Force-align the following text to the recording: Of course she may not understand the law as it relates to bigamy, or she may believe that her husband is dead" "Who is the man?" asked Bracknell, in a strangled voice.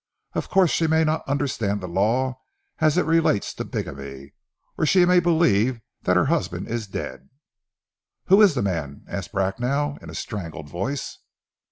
Of 0.33 0.49
course 0.49 0.71
she 0.71 0.87
may 0.87 1.03
not 1.03 1.21
understand 1.27 1.79
the 1.79 1.87
law 1.87 2.41
as 2.79 2.97
it 2.97 3.05
relates 3.05 3.53
to 3.53 3.63
bigamy, 3.63 4.33
or 4.75 4.83
she 4.83 5.05
may 5.05 5.19
believe 5.19 5.79
that 6.01 6.15
her 6.17 6.25
husband 6.25 6.67
is 6.69 6.87
dead" 6.87 7.29
"Who 8.29 8.41
is 8.41 8.55
the 8.55 8.63
man?" 8.63 9.05
asked 9.07 9.31
Bracknell, 9.31 9.99
in 10.01 10.09
a 10.09 10.15
strangled 10.15 10.69
voice. 10.69 11.19